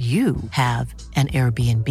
[0.00, 1.86] you have an Airbnb.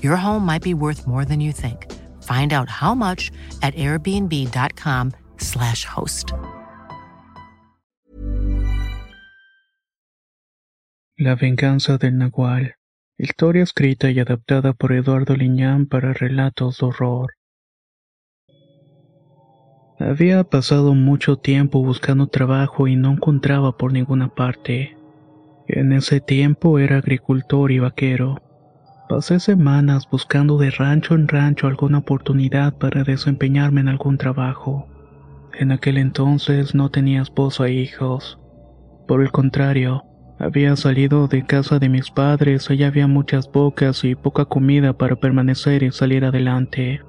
[0.00, 1.90] Your home might be worth more than you think.
[2.22, 6.32] Find out how much at airbnb.com/slash host.
[11.16, 12.76] La venganza del Nahual.
[13.18, 17.32] Historia escrita y adaptada por Eduardo Liñán para relatos de horror.
[19.98, 24.96] Había pasado mucho tiempo buscando trabajo y no encontraba por ninguna parte.
[25.68, 28.42] En ese tiempo era agricultor y vaquero.
[29.08, 34.88] Pasé semanas buscando de rancho en rancho alguna oportunidad para desempeñarme en algún trabajo.
[35.58, 38.38] En aquel entonces no tenía esposo e hijos.
[39.06, 40.04] Por el contrario,
[40.38, 45.16] había salido de casa de mis padres, allá había muchas bocas y poca comida para
[45.16, 47.02] permanecer y salir adelante.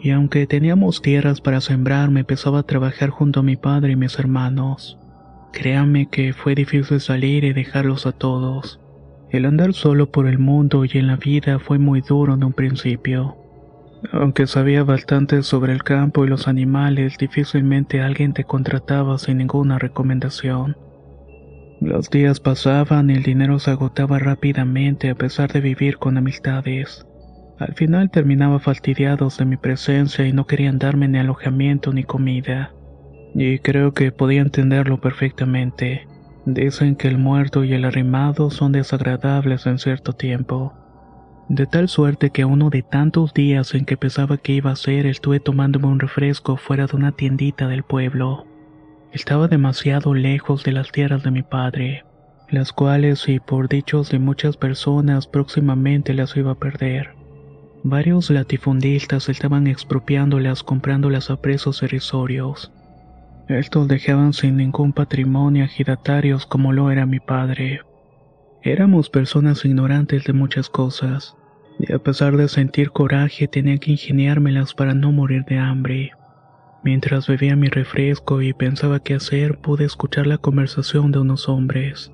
[0.00, 3.96] Y aunque teníamos tierras para sembrar, me empezaba a trabajar junto a mi padre y
[3.96, 4.98] mis hermanos.
[5.54, 8.80] Créame que fue difícil salir y dejarlos a todos.
[9.30, 12.52] El andar solo por el mundo y en la vida fue muy duro en un
[12.52, 13.36] principio.
[14.12, 19.78] Aunque sabía bastante sobre el campo y los animales, difícilmente alguien te contrataba sin ninguna
[19.78, 20.76] recomendación.
[21.80, 27.06] Los días pasaban y el dinero se agotaba rápidamente a pesar de vivir con amistades.
[27.60, 32.72] Al final terminaba fastidiados de mi presencia y no querían darme ni alojamiento ni comida
[33.34, 36.06] y creo que podía entenderlo perfectamente.
[36.46, 40.74] Dicen que el muerto y el arrimado son desagradables en cierto tiempo.
[41.48, 45.06] De tal suerte que uno de tantos días en que pensaba que iba a ser
[45.06, 48.46] estuve tomándome un refresco fuera de una tiendita del pueblo.
[49.12, 52.04] Estaba demasiado lejos de las tierras de mi padre,
[52.48, 57.14] las cuales y por dichos de muchas personas próximamente las iba a perder.
[57.82, 62.72] Varios latifundistas estaban expropiándolas comprándolas a precios irrisorios.
[63.48, 67.82] Estos dejaban sin ningún patrimonio agitatarios como lo era mi padre.
[68.62, 71.36] Éramos personas ignorantes de muchas cosas,
[71.78, 76.12] y a pesar de sentir coraje tenía que ingeniármelas para no morir de hambre.
[76.82, 82.12] Mientras bebía mi refresco y pensaba qué hacer, pude escuchar la conversación de unos hombres.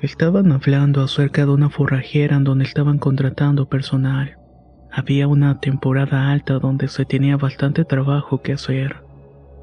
[0.00, 4.36] Estaban hablando acerca de una forrajera en donde estaban contratando personal.
[4.90, 9.11] Había una temporada alta donde se tenía bastante trabajo que hacer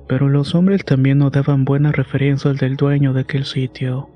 [0.09, 4.09] pero los hombres también no daban buenas referencias del dueño de aquel sitio.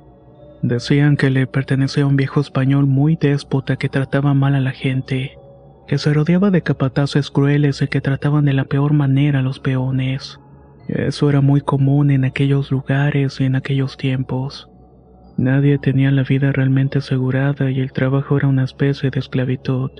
[0.63, 4.71] Decían que le pertenecía a un viejo español muy déspota que trataba mal a la
[4.71, 5.37] gente,
[5.87, 9.59] que se rodeaba de capataces crueles y que trataban de la peor manera a los
[9.59, 10.39] peones.
[10.87, 14.71] Eso era muy común en aquellos lugares y en aquellos tiempos.
[15.37, 19.91] Nadie tenía la vida realmente asegurada y el trabajo era una especie de esclavitud.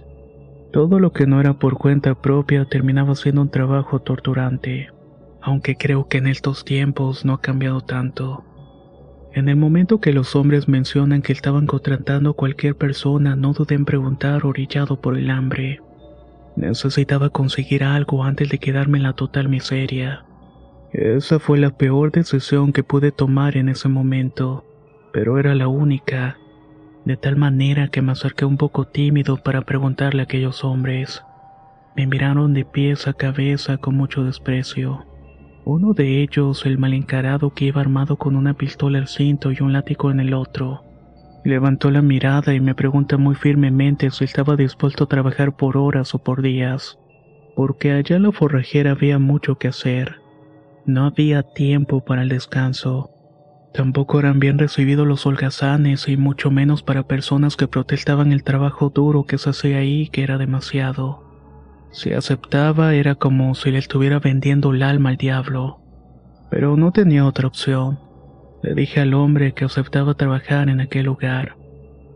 [0.72, 4.90] Todo lo que no era por cuenta propia terminaba siendo un trabajo torturante
[5.44, 8.46] aunque creo que en estos tiempos no ha cambiado tanto.
[9.34, 13.76] En el momento que los hombres mencionan que estaban contratando a cualquier persona, no dudé
[13.76, 15.82] en preguntar orillado por el hambre.
[16.56, 20.24] Necesitaba conseguir algo antes de quedarme en la total miseria.
[20.94, 24.64] Esa fue la peor decisión que pude tomar en ese momento,
[25.12, 26.38] pero era la única,
[27.04, 31.22] de tal manera que me acerqué un poco tímido para preguntarle a aquellos hombres.
[31.98, 35.06] Me miraron de pies a cabeza con mucho desprecio.
[35.66, 39.62] Uno de ellos, el mal encarado que iba armado con una pistola al cinto y
[39.62, 40.84] un látigo en el otro,
[41.46, 46.14] levantó la mirada y me pregunta muy firmemente si estaba dispuesto a trabajar por horas
[46.16, 47.00] o por días,
[47.56, 50.18] porque allá en la forrajera había mucho que hacer.
[50.86, 53.12] No había tiempo para el descanso.
[53.74, 58.90] Tampoco eran bien recibidos los holgazanes y mucho menos para personas que protestaban el trabajo
[58.90, 61.23] duro que se hacía ahí que era demasiado.
[61.94, 65.80] Si aceptaba era como si le estuviera vendiendo el alma al diablo.
[66.50, 68.00] Pero no tenía otra opción.
[68.64, 71.56] Le dije al hombre que aceptaba trabajar en aquel lugar.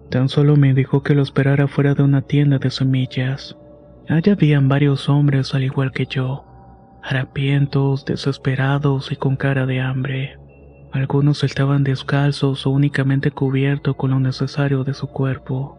[0.09, 3.55] Tan solo me dijo que lo esperara fuera de una tienda de semillas.
[4.09, 6.43] Allá habían varios hombres al igual que yo,
[7.03, 10.39] harapientos, desesperados y con cara de hambre.
[10.91, 15.77] Algunos estaban descalzos o únicamente cubiertos con lo necesario de su cuerpo.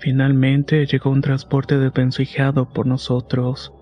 [0.00, 3.72] Finalmente llegó un transporte desvencijado por nosotros.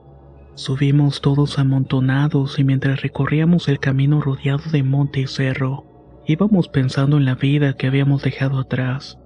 [0.54, 5.84] Subimos todos amontonados y mientras recorríamos el camino rodeado de monte y cerro,
[6.26, 9.16] íbamos pensando en la vida que habíamos dejado atrás.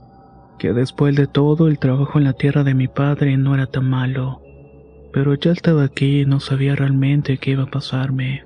[0.58, 3.90] que después de todo el trabajo en la tierra de mi padre no era tan
[3.90, 4.42] malo,
[5.12, 8.44] pero ya estaba aquí y no sabía realmente qué iba a pasarme.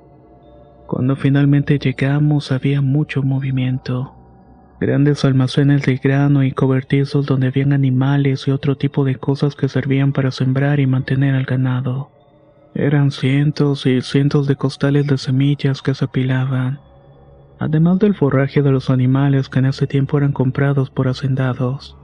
[0.86, 4.15] Cuando finalmente llegamos había mucho movimiento.
[4.78, 9.70] Grandes almacenes de grano y cobertizos donde habían animales y otro tipo de cosas que
[9.70, 12.10] servían para sembrar y mantener al ganado.
[12.74, 16.78] Eran cientos y cientos de costales de semillas que se apilaban,
[17.58, 21.96] además del forraje de los animales que en ese tiempo eran comprados por hacendados.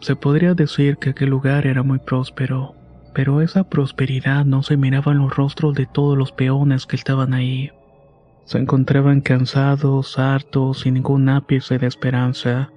[0.00, 2.74] Se podría decir que aquel lugar era muy próspero,
[3.14, 7.32] pero esa prosperidad no se miraba en los rostros de todos los peones que estaban
[7.32, 7.70] ahí.
[8.50, 12.72] Se encontraban cansados, hartos, sin ningún ápice de esperanza.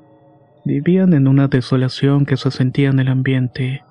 [0.65, 3.83] Vivían en una desolación que se sentía en el ambiente,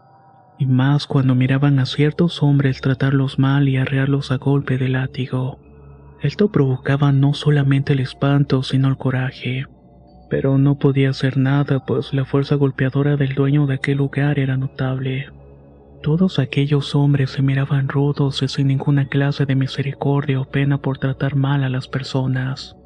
[0.61, 5.59] y más cuando miraban a ciertos hombres tratarlos mal y arrearlos a golpe de látigo.
[6.21, 9.67] Esto provocaba no solamente el espanto, sino el coraje.
[10.31, 14.57] Pero no podía hacer nada, pues la fuerza golpeadora del dueño de aquel lugar era
[14.57, 15.31] notable.
[16.03, 20.99] Todos aquellos hombres se miraban rudos y sin ninguna clase de misericordia o pena por
[20.99, 22.77] tratar mal a las personas.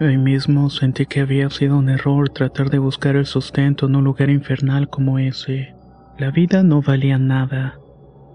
[0.00, 4.02] Ahí mismo sentí que había sido un error tratar de buscar el sustento en un
[4.02, 5.76] lugar infernal como ese.
[6.18, 7.78] La vida no valía nada,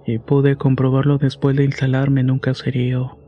[0.06, 3.20] y pude comprobarlo después de instalarme en un caserío.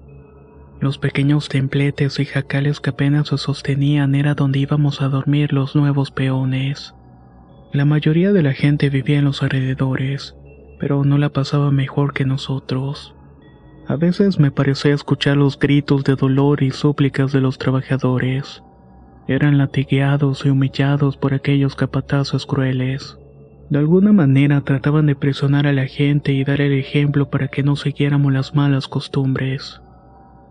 [0.80, 5.75] Los pequeños templetes y jacales que apenas se sostenían era donde íbamos a dormir los
[5.75, 6.96] nuevos peones.
[7.74, 10.36] La mayoría de la gente vivía en los alrededores,
[10.80, 13.14] pero no la pasaba mejor que nosotros.
[13.88, 18.64] A veces me parecía escuchar los gritos de dolor y súplicas de los trabajadores.
[19.28, 23.18] Eran latigueados y humillados por aquellos capatazos crueles.
[23.70, 27.62] De alguna manera trataban de presionar a la gente y dar el ejemplo para que
[27.62, 29.82] no siguiéramos las malas costumbres.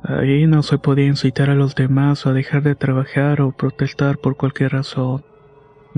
[0.04, 4.36] Ahí no se podía incitar a los demás a dejar de trabajar o protestar por
[4.36, 5.24] cualquier razón.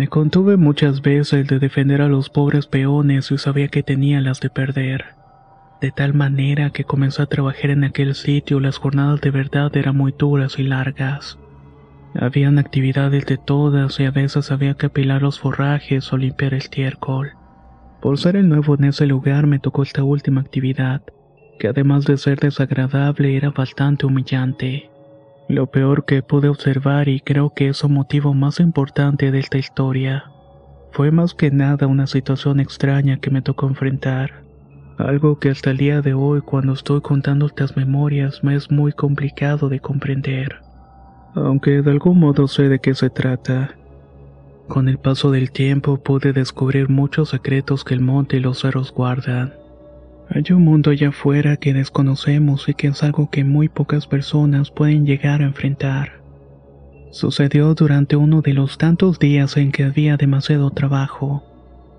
[0.00, 4.41] Me contuve muchas veces de defender a los pobres peones y sabía que tenía las
[4.41, 5.05] de perder.
[5.82, 9.99] De tal manera que comencé a trabajar en aquel sitio las jornadas de verdad eran
[9.99, 11.38] muy duras y largas.
[12.14, 16.61] Habían actividades de todas y a veces había que apilar los forrajes o limpiar el
[16.61, 17.32] estiércol.
[18.00, 21.02] Por ser el nuevo en ese lugar me tocó esta última actividad,
[21.58, 24.89] que además de ser desagradable era bastante humillante.
[25.50, 29.58] Lo peor que pude observar y creo que es el motivo más importante de esta
[29.58, 30.31] historia,
[30.93, 34.44] fue más que nada una situación extraña que me tocó enfrentar.
[34.97, 38.93] Algo que hasta el día de hoy cuando estoy contando estas memorias me es muy
[38.93, 40.61] complicado de comprender.
[41.35, 43.75] Aunque de algún modo sé de qué se trata.
[44.69, 48.93] Con el paso del tiempo pude descubrir muchos secretos que el monte y los cerros
[48.94, 49.55] guardan.
[50.32, 54.71] Hay un mundo allá afuera que desconocemos y que es algo que muy pocas personas
[54.71, 56.23] pueden llegar a enfrentar.
[57.11, 61.43] Sucedió durante uno de los tantos días en que había demasiado trabajo.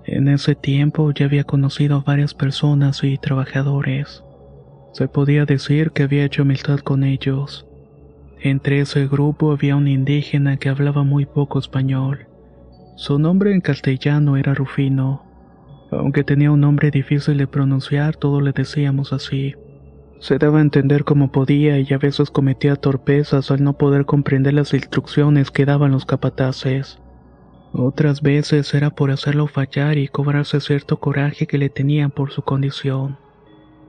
[0.06, 4.24] En ese tiempo ya había conocido a varias personas y trabajadores.
[4.94, 7.66] Se podía decir que había hecho amistad con ellos.
[8.40, 12.28] Entre ese grupo había un indígena que hablaba muy poco español.
[12.96, 15.31] Su nombre en castellano era Rufino
[15.98, 19.54] aunque tenía un nombre difícil de pronunciar, todos le decíamos así.
[20.20, 24.54] Se daba a entender como podía y a veces cometía torpezas al no poder comprender
[24.54, 26.98] las instrucciones que daban los capataces.
[27.72, 32.42] Otras veces era por hacerlo fallar y cobrarse cierto coraje que le tenían por su
[32.42, 33.18] condición.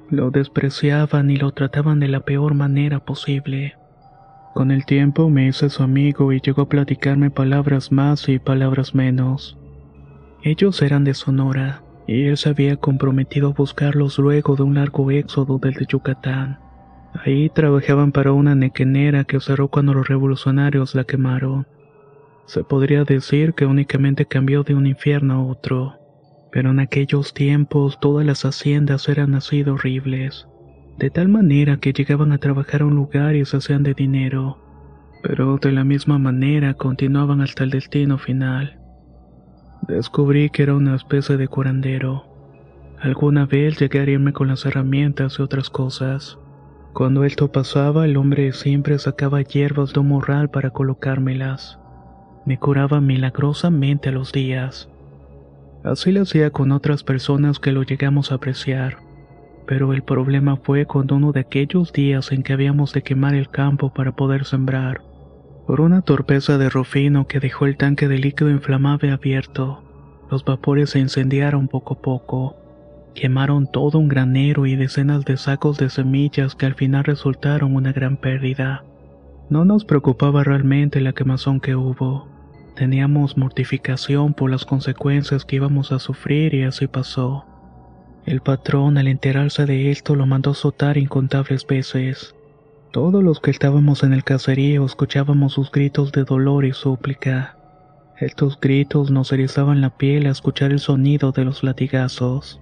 [0.10, 3.75] Lo despreciaban y lo trataban de la peor manera posible.
[4.53, 8.95] Con el tiempo me hice su amigo y llegó a platicarme palabras más y palabras
[8.95, 9.57] menos.
[10.43, 15.10] Ellos eran de Sonora, y él se había comprometido a buscarlos luego de un largo
[15.12, 16.60] éxodo desde Yucatán.
[17.13, 21.67] Ahí trabajaban para una nequenera que cerró cuando los revolucionarios la quemaron.
[22.45, 26.00] Se podría decir que únicamente cambió de un infierno a otro,
[26.51, 30.48] pero en aquellos tiempos todas las haciendas eran así de horribles,
[30.98, 34.60] de tal manera que llegaban a trabajar a un lugar y se hacían de dinero,
[35.22, 38.83] pero de la misma manera continuaban hasta el destino final.
[39.88, 42.24] Descubrí que era una especie de curandero.
[43.02, 46.40] Alguna vez llegué con las herramientas y otras cosas.
[46.94, 51.80] Cuando esto pasaba, el hombre siempre sacaba hierbas de un morral para colocármelas.
[52.46, 54.88] Me curaba milagrosamente a los días.
[55.84, 59.00] Así lo hacía con otras personas que lo llegamos a apreciar.
[59.68, 63.50] Pero el problema fue cuando uno de aquellos días en que habíamos de quemar el
[63.50, 65.02] campo para poder sembrar
[65.65, 69.84] por una torpeza de Rufino que dejó el tanque de líquido inflamable abierto,
[70.29, 72.55] los vapores se incendiaron poco a poco.
[73.13, 77.91] Quemaron todo un granero y decenas de sacos de semillas que al final resultaron una
[77.91, 78.84] gran pérdida.
[79.50, 82.27] No nos preocupaba realmente la quemazón que hubo.
[82.75, 87.46] Teníamos mortificación por las consecuencias que íbamos a sufrir y así pasó.
[88.25, 92.36] El patrón al enterarse de esto lo mandó azotar incontables veces.
[92.93, 97.57] Todos los que estábamos en el caserío escuchábamos sus gritos de dolor y súplica.
[98.19, 102.62] Estos gritos nos erizaban la piel a escuchar el sonido de los latigazos.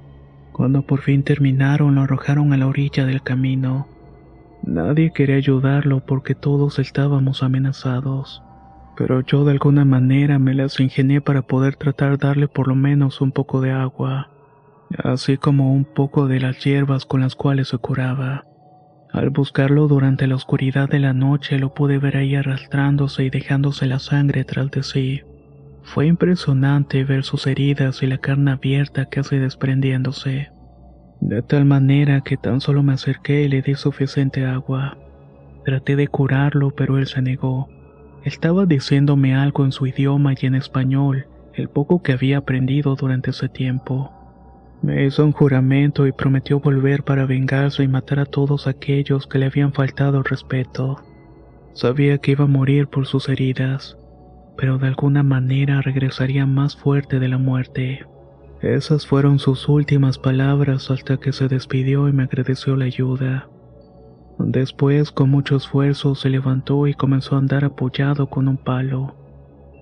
[0.54, 3.90] Cuando por fin terminaron lo arrojaron a la orilla del camino.
[4.64, 8.42] Nadie quería ayudarlo porque todos estábamos amenazados.
[8.96, 13.20] Pero yo de alguna manera me las ingenié para poder tratar darle por lo menos
[13.20, 14.30] un poco de agua,
[15.04, 18.46] así como un poco de las hierbas con las cuales se curaba.
[19.12, 23.86] Al buscarlo durante la oscuridad de la noche lo pude ver ahí arrastrándose y dejándose
[23.86, 25.22] la sangre tras de sí.
[25.84, 30.52] Fue impresionante ver sus heridas y la carne abierta casi desprendiéndose.
[31.20, 34.98] De tal manera que tan solo me acerqué y le di suficiente agua.
[35.66, 37.68] Traté de curarlo, pero él se negó.
[38.24, 43.32] Estaba diciéndome algo en su idioma y en español, el poco que había aprendido durante
[43.32, 44.21] ese tiempo.
[44.82, 49.38] Me hizo un juramento y prometió volver para vengarse y matar a todos aquellos que
[49.38, 50.98] le habían faltado respeto.
[51.74, 53.98] Sabía que iba a morir por sus heridas,
[54.58, 58.06] pero de alguna manera regresaría más fuerte de la muerte.
[58.62, 63.50] Esas fueron sus últimas palabras hasta que se despidió y me agradeció la ayuda.
[64.40, 69.16] Después, con mucho esfuerzo, se levantó y comenzó a andar apoyado con un palo.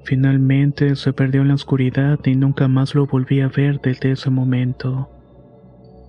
[0.04, 4.30] Finalmente se perdió en la oscuridad y nunca más lo volví a ver desde ese
[4.30, 5.10] momento.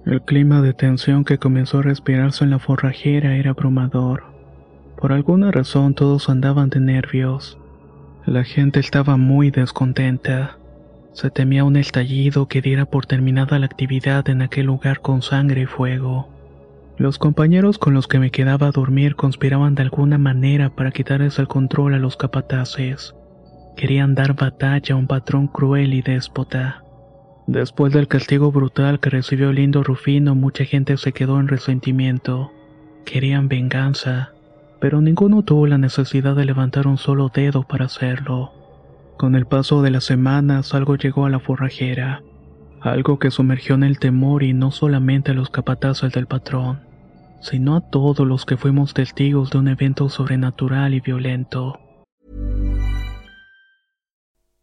[0.07, 4.25] El clima de tensión que comenzó a respirarse en la forrajera era abrumador.
[4.97, 7.59] Por alguna razón todos andaban de nervios.
[8.25, 10.57] La gente estaba muy descontenta.
[11.13, 15.63] Se temía un estallido que diera por terminada la actividad en aquel lugar con sangre
[15.63, 16.29] y fuego.
[16.97, 21.39] Los compañeros con los que me quedaba a dormir conspiraban de alguna manera para quitarles
[21.39, 23.15] el control a los capataces.
[23.81, 26.85] Querían dar batalla a un patrón cruel y déspota.
[27.47, 32.53] Después del castigo brutal que recibió Lindo Rufino, mucha gente se quedó en resentimiento.
[33.05, 34.33] Querían venganza
[34.81, 38.53] pero ninguno tuvo la necesidad de levantar un solo dedo para hacerlo.
[39.19, 42.23] Con el paso de las semanas algo llegó a la forrajera,
[42.81, 46.81] algo que sumergió en el temor y no solamente a los capataces del patrón,
[47.43, 51.79] sino a todos los que fuimos testigos de un evento sobrenatural y violento.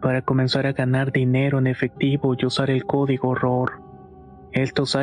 [0.00, 3.82] para comenzar a ganar dinero en efectivo y usar el código ROR.
[4.52, 4.96] Esto es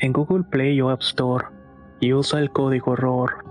[0.00, 1.46] en Google Play o App Store
[2.00, 3.44] y usa el código ROR.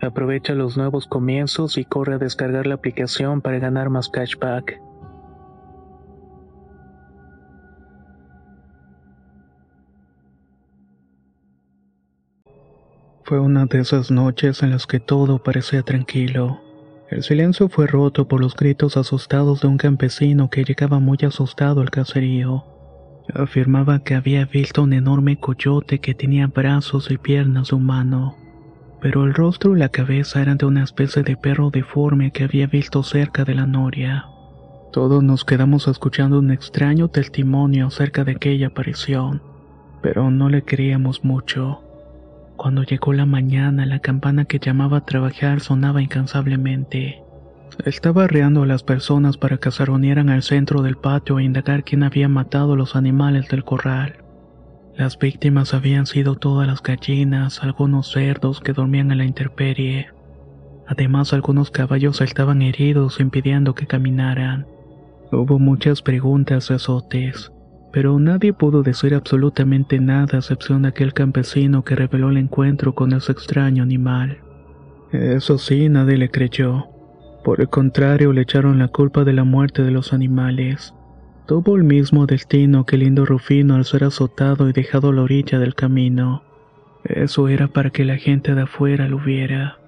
[0.00, 4.80] Aprovecha los nuevos comienzos y corre a descargar la aplicación para ganar más cashback.
[13.24, 16.60] Fue una de esas noches en las que todo parecía tranquilo.
[17.12, 21.80] El silencio fue roto por los gritos asustados de un campesino que llegaba muy asustado
[21.80, 22.64] al caserío.
[23.34, 28.36] Afirmaba que había visto un enorme coyote que tenía brazos y piernas de humano
[29.02, 32.68] pero el rostro y la cabeza eran de una especie de perro deforme que había
[32.68, 34.26] visto cerca de la noria.
[34.92, 39.42] Todos nos quedamos escuchando un extraño testimonio acerca de aquella aparición,
[40.02, 41.82] pero no le creíamos mucho.
[42.62, 47.20] Cuando llegó la mañana, la campana que llamaba a trabajar sonaba incansablemente.
[47.84, 51.82] Estaba arreando a las personas para que se reunieran al centro del patio e indagar
[51.82, 54.18] quién había matado a los animales del corral.
[54.94, 60.10] Las víctimas habían sido todas las gallinas, algunos cerdos que dormían en la intemperie.
[60.86, 64.68] Además, algunos caballos estaban heridos impidiendo que caminaran.
[65.32, 67.51] Hubo muchas preguntas de azotes,
[67.92, 72.94] pero nadie pudo decir absolutamente nada a excepción de aquel campesino que reveló el encuentro
[72.94, 74.38] con ese extraño animal.
[75.12, 76.86] Eso sí, nadie le creyó.
[77.44, 80.94] Por el contrario, le echaron la culpa de la muerte de los animales.
[81.46, 85.22] Tuvo el mismo destino que el lindo Rufino al ser azotado y dejado a la
[85.22, 86.44] orilla del camino.
[87.04, 89.78] Eso era para que la gente de afuera lo viera.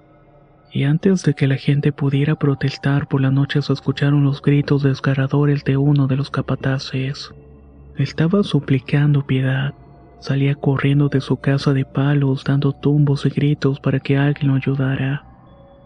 [0.72, 4.82] Y antes de que la gente pudiera protestar por la noche se escucharon los gritos
[4.82, 7.32] desgarradores de uno de los capataces.
[7.96, 9.74] Estaba suplicando piedad.
[10.18, 14.54] Salía corriendo de su casa de palos dando tumbos y gritos para que alguien lo
[14.56, 15.24] ayudara.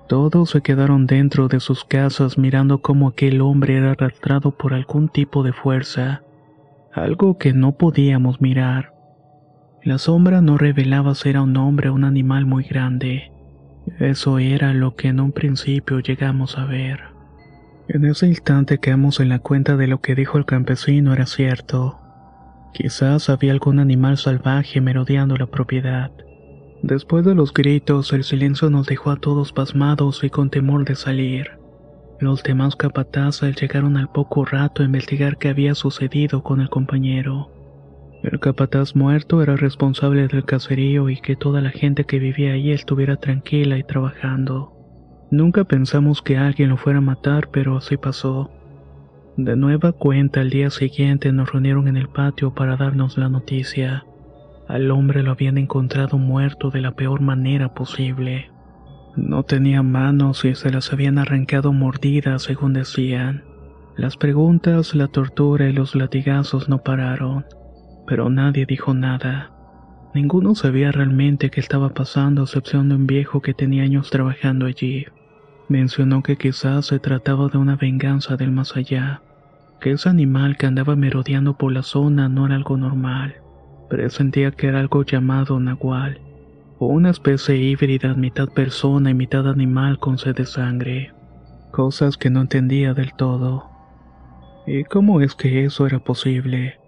[0.08, 5.10] Todos se quedaron dentro de sus casas mirando cómo aquel hombre era arrastrado por algún
[5.10, 6.22] tipo de fuerza,
[6.94, 8.94] algo que no podíamos mirar.
[9.82, 13.32] La sombra no revelaba si era un hombre o un animal muy grande.
[13.98, 17.07] Eso era lo que en un principio llegamos a ver.
[17.88, 21.98] En ese instante quedamos en la cuenta de lo que dijo el campesino era cierto.
[22.74, 26.10] Quizás había algún animal salvaje merodeando la propiedad.
[26.82, 30.96] Después de los gritos, el silencio nos dejó a todos pasmados y con temor de
[30.96, 31.52] salir.
[32.20, 37.50] Los demás capatazes llegaron al poco rato a investigar qué había sucedido con el compañero.
[38.22, 42.70] El capataz muerto era responsable del caserío y que toda la gente que vivía ahí
[42.70, 44.77] estuviera tranquila y trabajando.
[45.30, 48.50] Nunca pensamos que alguien lo fuera a matar, pero así pasó.
[49.36, 54.06] De nueva cuenta, al día siguiente nos reunieron en el patio para darnos la noticia.
[54.68, 58.50] Al hombre lo habían encontrado muerto de la peor manera posible.
[59.16, 63.44] No tenía manos y se las habían arrancado mordidas, según decían.
[63.96, 67.44] Las preguntas, la tortura y los latigazos no pararon,
[68.06, 69.52] pero nadie dijo nada.
[70.14, 75.06] Ninguno sabía realmente qué estaba pasando, excepción de un viejo que tenía años trabajando allí.
[75.68, 79.22] Mencionó que quizás se trataba de una venganza del más allá,
[79.80, 83.36] que ese animal que andaba merodeando por la zona no era algo normal
[83.88, 86.20] Presentía que era algo llamado nahual,
[86.78, 91.12] o una especie híbrida mitad persona y mitad animal con sed de sangre,
[91.70, 93.70] cosas que no entendía del todo.
[94.66, 96.78] ¿Y cómo es que eso era posible?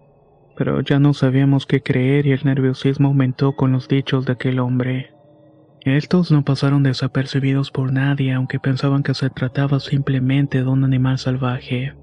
[0.59, 4.61] Pero ya no sabíamos qué creer y el nerviosismo aumentó con los dichos de aquel
[4.61, 5.15] hombre.
[5.85, 11.19] Estos no pasaron desapercibidos por nadie, aunque pensaban que se trataba simplemente de un animal
[11.19, 11.95] salvaje.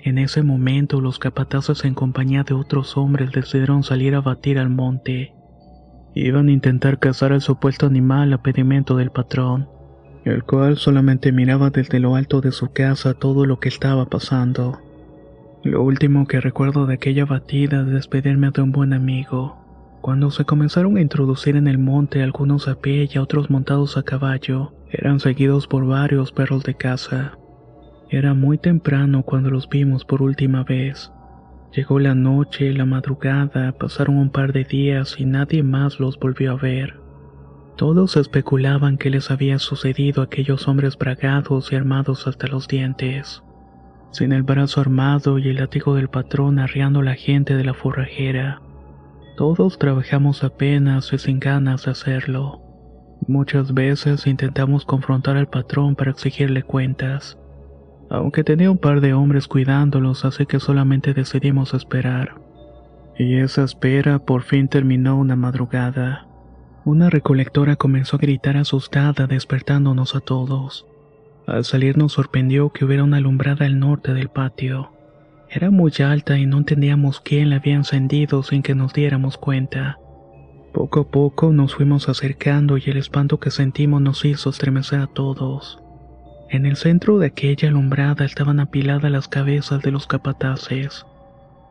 [0.00, 4.70] En ese momento los capataces en compañía de otros hombres decidieron salir a batir al
[4.70, 5.34] monte.
[6.14, 9.68] Iban a intentar cazar al supuesto animal a pedimento del patrón,
[10.24, 14.80] el cual solamente miraba desde lo alto de su casa todo lo que estaba pasando.
[15.62, 19.61] Lo último que recuerdo de aquella batida es despedirme de un buen amigo.
[20.02, 24.02] Cuando se comenzaron a introducir en el monte algunos a pie y otros montados a
[24.02, 27.38] caballo, eran seguidos por varios perros de caza.
[28.10, 31.12] Era muy temprano cuando los vimos por última vez.
[31.72, 36.50] Llegó la noche, la madrugada, pasaron un par de días y nadie más los volvió
[36.50, 36.98] a ver.
[37.76, 43.44] Todos especulaban qué les había sucedido a aquellos hombres bragados y armados hasta los dientes,
[44.10, 47.72] sin el brazo armado y el látigo del patrón arriando a la gente de la
[47.72, 48.60] forrajera.
[49.36, 52.60] Todos trabajamos apenas y sin ganas de hacerlo.
[53.26, 57.38] Muchas veces intentamos confrontar al patrón para exigirle cuentas,
[58.10, 62.34] aunque tenía un par de hombres cuidándolos, así que solamente decidimos esperar.
[63.16, 66.26] Y esa espera por fin terminó una madrugada.
[66.84, 70.86] Una recolectora comenzó a gritar asustada, despertándonos a todos.
[71.46, 74.90] Al salir nos sorprendió que hubiera una alumbrada al norte del patio.
[75.54, 79.98] Era muy alta y no entendíamos quién la había encendido sin que nos diéramos cuenta.
[80.72, 85.08] Poco a poco nos fuimos acercando y el espanto que sentimos nos hizo estremecer a
[85.08, 85.78] todos.
[86.48, 91.04] En el centro de aquella alumbrada estaban apiladas las cabezas de los capataces,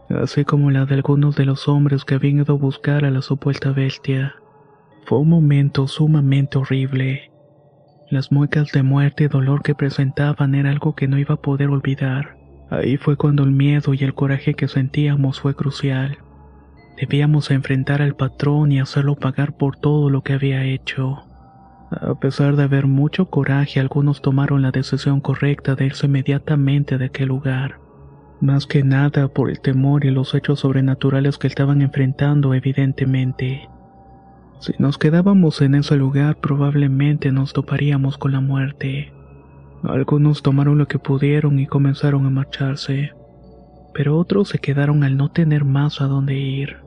[0.10, 3.24] así como la de algunos de los hombres que habían ido a buscar a la
[3.24, 4.36] supuesta bestia.
[5.08, 7.32] Fue un momento sumamente horrible.
[8.12, 11.70] Las muecas de muerte y dolor que presentaban era algo que no iba a poder
[11.70, 12.41] olvidar.
[12.72, 16.20] Ahí fue cuando el miedo y el coraje que sentíamos fue crucial.
[16.98, 21.20] Debíamos enfrentar al patrón y hacerlo pagar por todo lo que había hecho.
[21.92, 27.06] A pesar de haber mucho coraje, algunos tomaron la decisión correcta de irse inmediatamente de
[27.06, 27.82] aquel lugar.
[28.40, 33.68] Más que nada por el temor y los hechos sobrenaturales que estaban enfrentando evidentemente.
[34.62, 39.12] Si nos quedábamos en ese lugar probablemente nos toparíamos con la muerte.
[39.84, 43.14] Algunos tomaron lo que pudieron y comenzaron a marcharse,
[43.94, 46.78] pero otros se quedaron al no tener más a dónde ir.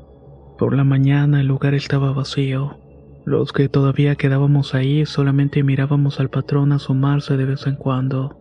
[0.59, 2.79] Por la mañana el lugar estaba vacío.
[3.25, 8.37] Los que todavía quedábamos ahí solamente mirábamos al patrón asomarse de vez en cuando.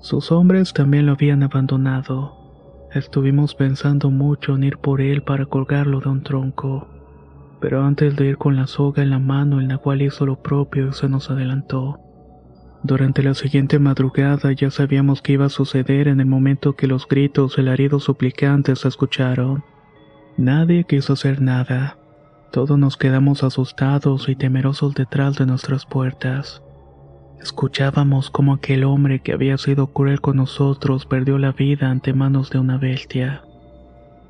[0.00, 2.88] Sus hombres también lo habían abandonado.
[2.92, 6.86] Estuvimos pensando mucho en ir por él para colgarlo de un tronco.
[7.60, 10.90] Pero antes de ir con la soga en la mano, el nahual hizo lo propio
[10.90, 12.03] y se nos adelantó.
[12.84, 17.08] Durante la siguiente madrugada ya sabíamos que iba a suceder en el momento que los
[17.08, 19.64] gritos y alaridos suplicantes se escucharon.
[20.36, 21.96] Nadie quiso hacer nada.
[22.52, 26.62] Todos nos quedamos asustados y temerosos detrás de nuestras puertas.
[27.40, 32.50] Escuchábamos como aquel hombre que había sido cruel con nosotros perdió la vida ante manos
[32.50, 33.44] de una bestia.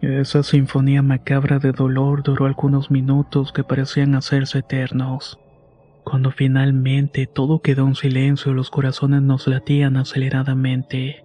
[0.01, 5.41] Esa sinfonía macabra de dolor duró algunos minutos que parecían hacerse eternos.
[6.05, 11.25] Cuando finalmente todo quedó en silencio los corazones nos latían aceleradamente.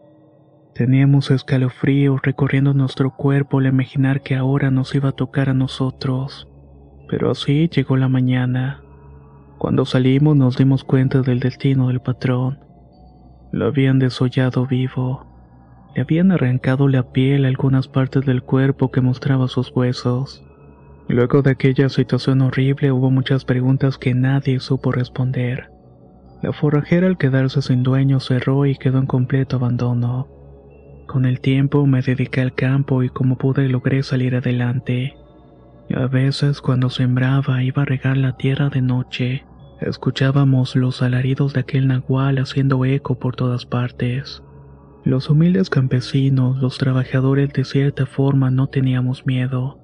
[0.73, 6.47] Teníamos escalofríos recorriendo nuestro cuerpo al imaginar que ahora nos iba a tocar a nosotros.
[7.09, 8.81] Pero así llegó la mañana.
[9.57, 12.59] Cuando salimos nos dimos cuenta del destino del patrón.
[13.51, 15.25] Lo habían desollado vivo.
[15.93, 20.45] Le habían arrancado la piel a algunas partes del cuerpo que mostraba sus huesos.
[21.09, 25.71] Luego de aquella situación horrible hubo muchas preguntas que nadie supo responder.
[26.43, 30.27] La forrajera al quedarse sin dueño cerró y quedó en completo abandono.
[31.07, 35.15] Con el tiempo me dediqué al campo y como pude logré salir adelante.
[35.95, 39.45] A veces cuando sembraba iba a regar la tierra de noche,
[39.81, 44.43] escuchábamos los alaridos de aquel nahual haciendo eco por todas partes.
[45.03, 49.79] Los humildes campesinos, los trabajadores de cierta forma no teníamos miedo.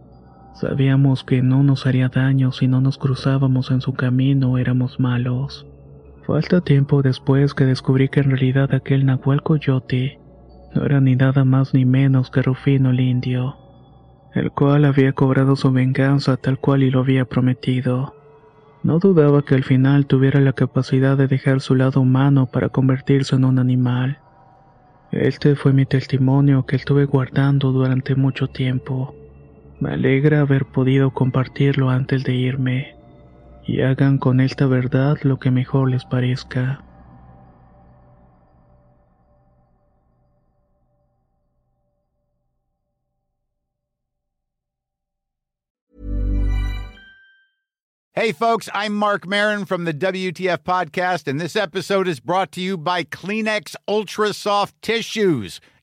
[0.56, 5.68] Sabíamos que no nos haría daño si no nos cruzábamos en su camino éramos malos.
[6.26, 10.18] Falta tiempo después que descubrí que en realidad aquel Nahual Coyote
[10.74, 13.58] no era ni nada más ni menos que Rufino el Indio,
[14.34, 18.16] el cual había cobrado su venganza tal cual y lo había prometido.
[18.82, 23.36] No dudaba que al final tuviera la capacidad de dejar su lado humano para convertirse
[23.36, 24.20] en un animal.
[25.12, 29.14] Este fue mi testimonio que estuve guardando durante mucho tiempo.
[29.80, 32.96] Me alegra haber podido compartirlo antes de irme,
[33.68, 36.82] y hagan con esta verdad lo que mejor les parezca.
[48.14, 52.62] Hey, folks, I'm Mark Marin from the WTF Podcast, and this episode is brought to
[52.62, 55.60] you by Kleenex Ultra Soft Tissues